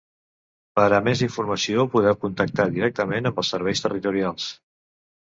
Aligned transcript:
Per 0.79 0.85
a 0.99 1.01
més 1.07 1.21
informació, 1.25 1.85
podeu 1.97 2.19
contactar 2.25 2.69
directament 2.81 3.33
amb 3.35 3.45
els 3.45 3.55
Serveis 3.57 3.89
Territorials. 3.89 4.53